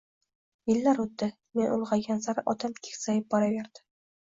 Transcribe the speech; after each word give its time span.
Yillar 0.71 1.01
oʻtdi, 1.03 1.27
men 1.59 1.69
ulgʻaygan 1.77 2.25
sari 2.29 2.47
otam 2.55 2.77
keksayib 2.91 3.31
boraverdi 3.37 3.89